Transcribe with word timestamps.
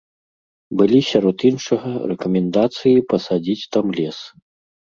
Былі 0.79 0.99
сярод 1.09 1.37
іншага 1.49 1.89
рэкамендацыі 2.13 3.05
пасадзіць 3.15 3.69
там 3.77 3.85
лес. 4.03 4.17